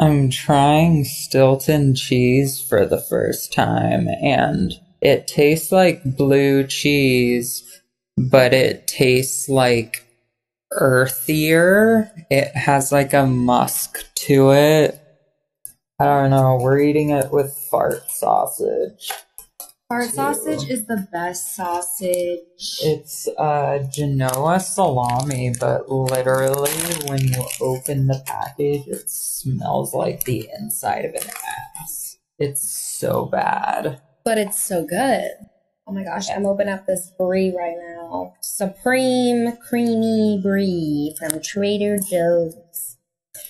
[0.00, 7.64] I'm trying Stilton cheese for the first time, and it tastes like blue cheese,
[8.16, 10.04] but it tastes like
[10.72, 12.12] earthier.
[12.30, 15.00] It has like a musk to it.
[15.98, 16.58] I don't know.
[16.60, 19.10] We're eating it with fart sausage.
[19.88, 22.40] Fart sausage is the best sausage.
[22.82, 26.70] It's uh, Genoa salami, but literally,
[27.06, 31.30] when you open the package, it smells like the inside of an
[31.80, 32.18] ass.
[32.38, 34.02] It's so bad.
[34.26, 35.30] But it's so good.
[35.86, 38.34] Oh my gosh, I'm opening up this brie right now.
[38.42, 42.98] Supreme creamy brie from Trader Joe's.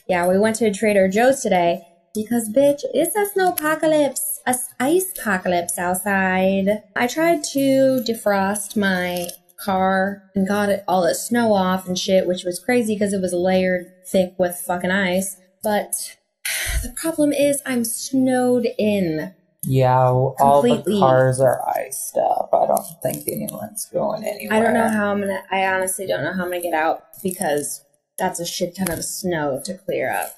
[0.09, 1.83] Yeah, we went to Trader Joe's today
[2.15, 6.83] because, bitch, it's a snowpocalypse, a ice apocalypse outside.
[6.97, 9.29] I tried to defrost my
[9.63, 13.21] car and got it all the snow off and shit, which was crazy because it
[13.21, 15.37] was layered thick with fucking ice.
[15.63, 16.17] But
[16.83, 19.35] the problem is I'm snowed in.
[19.65, 22.51] Yeah, all the cars are iced up.
[22.53, 24.57] I don't think anyone's going anywhere.
[24.57, 25.43] I don't know how I'm gonna.
[25.51, 27.85] I honestly don't know how I'm gonna get out because
[28.19, 30.31] that's a shit ton of snow to clear up.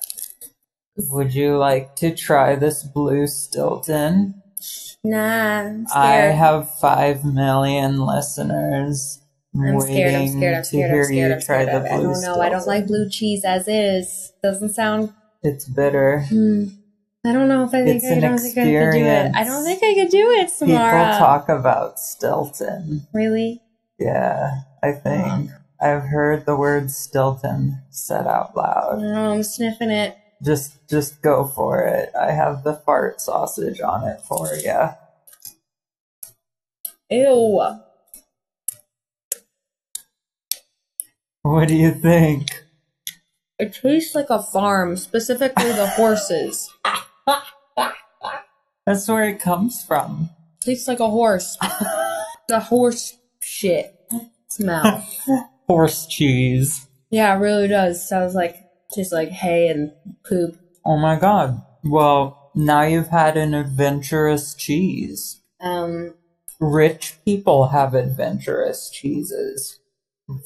[0.97, 4.43] Would you like to try this blue Stilton?
[5.03, 9.21] Nah, I'm I have five million listeners.
[9.55, 10.15] I'm scared.
[10.15, 10.55] I'm scared.
[10.55, 10.91] I'm to scared.
[10.93, 11.33] I'm scared.
[11.33, 11.87] I'm try scared.
[11.87, 12.41] I don't know.
[12.41, 14.33] I don't like blue cheese as is.
[14.43, 15.13] Doesn't sound.
[15.43, 16.21] It's bitter.
[16.29, 16.65] Hmm.
[17.25, 19.33] I don't know if I think It's I an don't think I could do it.
[19.35, 21.19] I don't think I could do it, People Samara.
[21.19, 23.07] talk about Stilton.
[23.13, 23.61] Really?
[23.99, 24.51] Yeah,
[24.83, 25.51] I think.
[25.83, 29.01] I've heard the word Stilton said out loud.
[29.01, 30.17] No, I'm sniffing it.
[30.43, 32.11] Just just go for it.
[32.19, 34.89] I have the fart sausage on it for you.
[37.11, 37.79] Ew.
[41.43, 42.65] What do you think?
[43.59, 46.71] It tastes like a farm, specifically the horses.
[48.87, 50.31] That's where it comes from.
[50.61, 51.59] tastes like a horse.
[52.49, 53.95] the horse shit
[54.49, 55.07] smell.
[55.69, 56.89] Horse cheese.
[57.11, 58.09] Yeah, it really does.
[58.09, 58.57] Sounds like
[58.93, 59.93] tastes like hay and
[60.25, 60.57] poop.
[60.85, 61.63] Oh my god.
[61.85, 65.41] Well, now you've had an adventurous cheese.
[65.61, 66.15] Um,
[66.59, 69.79] Rich people have adventurous cheeses.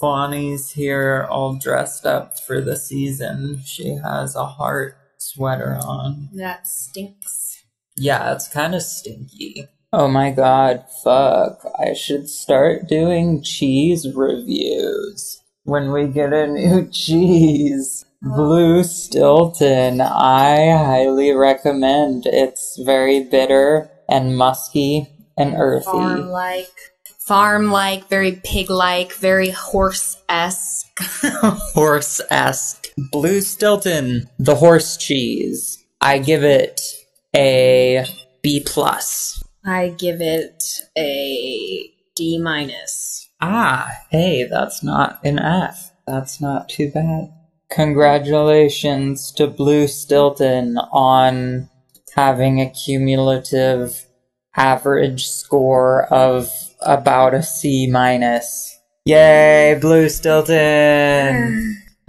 [0.00, 3.60] Bonnie's here all dressed up for the season.
[3.64, 6.30] She has a heart sweater on.
[6.34, 7.64] that stinks.
[7.96, 9.66] Yeah, it's kind of stinky.
[9.92, 11.64] Oh my god, fuck.
[11.78, 15.40] I should start doing cheese reviews.
[15.64, 18.04] When we get a new cheese.
[18.22, 22.24] Blue Stilton, I highly recommend.
[22.24, 25.84] It's very bitter and musky and earthy.
[25.84, 26.72] Farm like,
[27.18, 30.98] farm like, very pig like, very horse esque.
[31.74, 32.88] horse esque.
[32.96, 35.84] Blue Stilton, the horse cheese.
[36.00, 36.80] I give it
[37.34, 38.06] a
[38.42, 39.42] B plus.
[39.64, 40.62] I give it
[40.96, 43.23] a D minus.
[43.46, 45.92] Ah, hey, that's not an F.
[46.06, 47.30] That's not too bad.
[47.70, 51.68] Congratulations to Blue Stilton on
[52.14, 54.06] having a cumulative
[54.56, 56.48] average score of
[56.80, 58.78] about a C minus.
[59.04, 61.82] Yay, Blue Stilton!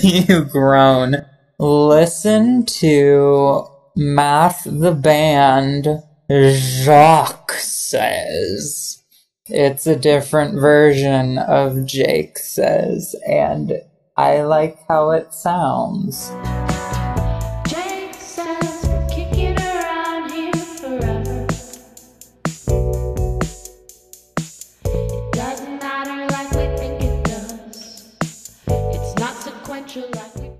[0.00, 1.16] you groan.
[1.58, 5.86] Listen to Math the Band.
[6.30, 9.04] Jacques says.
[9.48, 13.80] It's a different version of Jake says, and
[14.16, 16.32] I like how it sounds.